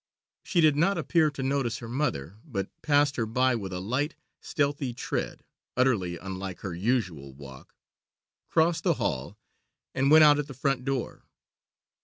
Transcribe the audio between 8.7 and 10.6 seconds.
the hall, and went out at the